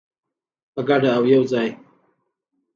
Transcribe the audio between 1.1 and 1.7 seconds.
او یوځای.